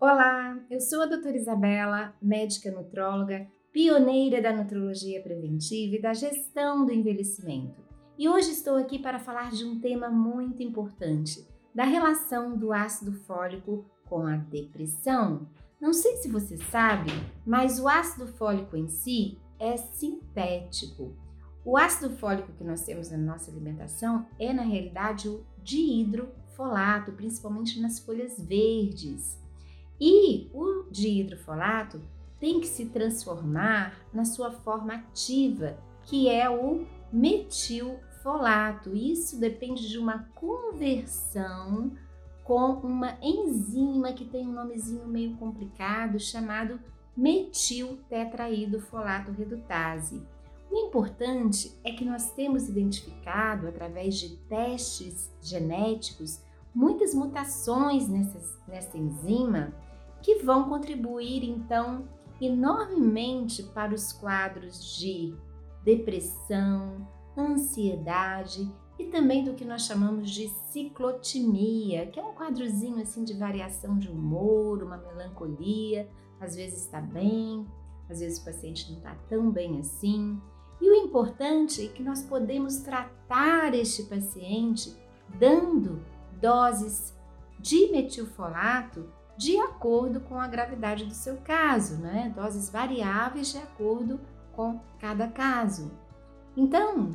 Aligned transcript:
Olá, 0.00 0.56
eu 0.70 0.80
sou 0.80 1.02
a 1.02 1.06
doutora 1.06 1.36
Isabela, 1.36 2.14
médica 2.22 2.70
nutróloga, 2.70 3.48
pioneira 3.72 4.40
da 4.40 4.54
nutrologia 4.54 5.20
preventiva 5.20 5.96
e 5.96 6.00
da 6.00 6.14
gestão 6.14 6.86
do 6.86 6.92
envelhecimento. 6.92 7.82
E 8.16 8.28
hoje 8.28 8.52
estou 8.52 8.76
aqui 8.76 9.00
para 9.00 9.18
falar 9.18 9.50
de 9.50 9.64
um 9.64 9.80
tema 9.80 10.08
muito 10.08 10.62
importante, 10.62 11.44
da 11.74 11.82
relação 11.82 12.56
do 12.56 12.72
ácido 12.72 13.12
fólico 13.24 13.84
com 14.08 14.24
a 14.24 14.36
depressão. 14.36 15.48
Não 15.80 15.92
sei 15.92 16.18
se 16.18 16.30
você 16.30 16.56
sabe, 16.56 17.10
mas 17.44 17.80
o 17.80 17.88
ácido 17.88 18.28
fólico 18.28 18.76
em 18.76 18.86
si 18.86 19.36
é 19.58 19.76
sintético. 19.76 21.12
O 21.64 21.76
ácido 21.76 22.16
fólico 22.18 22.52
que 22.52 22.62
nós 22.62 22.84
temos 22.84 23.10
na 23.10 23.18
nossa 23.18 23.50
alimentação 23.50 24.28
é, 24.38 24.52
na 24.52 24.62
realidade, 24.62 25.28
o 25.28 25.44
dihidrofolato, 25.60 27.10
principalmente 27.14 27.80
nas 27.80 27.98
folhas 27.98 28.40
verdes. 28.40 29.47
E 30.00 30.48
o 30.54 30.84
dihidrofolato 30.90 32.00
tem 32.38 32.60
que 32.60 32.66
se 32.66 32.86
transformar 32.86 33.98
na 34.12 34.24
sua 34.24 34.52
forma 34.52 34.94
ativa, 34.94 35.76
que 36.04 36.28
é 36.28 36.48
o 36.48 36.86
metilfolato. 37.12 38.94
Isso 38.94 39.40
depende 39.40 39.88
de 39.88 39.98
uma 39.98 40.28
conversão 40.34 41.90
com 42.44 42.74
uma 42.74 43.18
enzima 43.20 44.12
que 44.12 44.24
tem 44.24 44.46
um 44.46 44.52
nomezinho 44.52 45.04
meio 45.06 45.36
complicado 45.36 46.20
chamado 46.20 46.78
metiltetraidrofolato 47.16 49.32
redutase. 49.32 50.22
O 50.70 50.76
importante 50.76 51.76
é 51.82 51.90
que 51.92 52.04
nós 52.04 52.30
temos 52.32 52.68
identificado, 52.68 53.66
através 53.66 54.16
de 54.16 54.36
testes 54.48 55.34
genéticos, 55.42 56.40
muitas 56.74 57.14
mutações 57.14 58.06
nessa 58.08 58.96
enzima 58.96 59.72
que 60.22 60.36
vão 60.42 60.68
contribuir 60.68 61.44
então 61.44 62.08
enormemente 62.40 63.62
para 63.62 63.94
os 63.94 64.12
quadros 64.12 64.96
de 64.96 65.34
depressão, 65.84 67.06
ansiedade 67.36 68.70
e 68.98 69.06
também 69.06 69.44
do 69.44 69.54
que 69.54 69.64
nós 69.64 69.82
chamamos 69.82 70.30
de 70.30 70.48
ciclotimia, 70.70 72.06
que 72.06 72.18
é 72.18 72.22
um 72.22 72.34
quadrozinho 72.34 73.00
assim 73.00 73.24
de 73.24 73.34
variação 73.34 73.96
de 73.96 74.08
humor, 74.08 74.82
uma 74.82 74.96
melancolia, 74.96 76.08
às 76.40 76.56
vezes 76.56 76.84
está 76.84 77.00
bem, 77.00 77.66
às 78.08 78.20
vezes 78.20 78.40
o 78.40 78.44
paciente 78.44 78.90
não 78.90 78.98
está 78.98 79.14
tão 79.28 79.50
bem 79.50 79.78
assim. 79.78 80.40
E 80.80 80.90
o 80.90 80.94
importante 80.94 81.84
é 81.84 81.88
que 81.88 82.02
nós 82.02 82.22
podemos 82.22 82.78
tratar 82.78 83.74
este 83.74 84.04
paciente 84.04 84.96
dando 85.38 86.02
doses 86.40 87.16
de 87.58 87.90
metilfolato 87.90 89.08
de 89.38 89.56
acordo 89.56 90.20
com 90.20 90.40
a 90.40 90.48
gravidade 90.48 91.04
do 91.04 91.14
seu 91.14 91.36
caso, 91.36 91.96
né? 91.98 92.32
Doses 92.34 92.68
variáveis 92.68 93.52
de 93.52 93.58
acordo 93.58 94.20
com 94.52 94.80
cada 94.98 95.28
caso. 95.28 95.92
Então, 96.56 97.12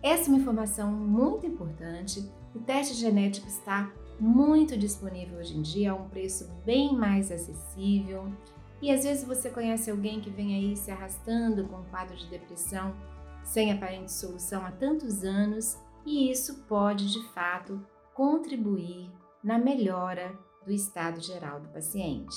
essa 0.00 0.26
é 0.26 0.28
uma 0.28 0.38
informação 0.38 0.92
muito 0.92 1.44
importante. 1.44 2.30
O 2.54 2.60
teste 2.60 2.94
genético 2.94 3.48
está 3.48 3.90
muito 4.20 4.78
disponível 4.78 5.40
hoje 5.40 5.58
em 5.58 5.62
dia, 5.62 5.90
a 5.90 5.96
um 5.96 6.08
preço 6.08 6.48
bem 6.64 6.96
mais 6.96 7.32
acessível. 7.32 8.32
E 8.80 8.92
às 8.92 9.02
vezes 9.02 9.24
você 9.24 9.50
conhece 9.50 9.90
alguém 9.90 10.20
que 10.20 10.30
vem 10.30 10.54
aí 10.54 10.76
se 10.76 10.92
arrastando 10.92 11.64
com 11.64 11.78
um 11.78 11.84
quadro 11.90 12.16
de 12.16 12.26
depressão 12.26 12.94
sem 13.42 13.72
aparente 13.72 14.12
solução 14.12 14.64
há 14.64 14.70
tantos 14.70 15.24
anos, 15.24 15.76
e 16.06 16.30
isso 16.30 16.62
pode 16.68 17.10
de 17.10 17.26
fato 17.30 17.84
contribuir 18.14 19.10
na 19.42 19.58
melhora 19.58 20.32
do 20.64 20.72
estado 20.72 21.20
geral 21.20 21.60
do 21.60 21.68
paciente. 21.68 22.36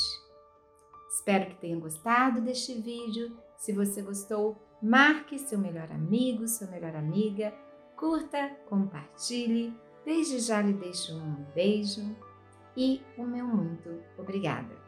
Espero 1.10 1.48
que 1.48 1.60
tenham 1.60 1.80
gostado 1.80 2.42
deste 2.42 2.74
vídeo. 2.74 3.38
Se 3.58 3.74
você 3.74 4.02
gostou, 4.02 4.58
marque 4.82 5.38
seu 5.38 5.60
melhor 5.60 5.92
amigo, 5.92 6.48
sua 6.48 6.68
melhor 6.68 6.96
amiga, 6.96 7.54
curta, 7.98 8.50
compartilhe. 8.70 9.74
Desde 10.06 10.40
já 10.40 10.62
lhe 10.62 10.74
deixo 10.74 11.16
um 11.16 11.46
beijo 11.54 12.16
e 12.76 13.02
o 13.18 13.24
meu 13.24 13.46
muito 13.46 14.02
obrigada. 14.18 14.81